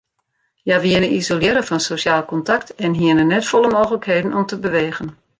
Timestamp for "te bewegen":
4.49-5.09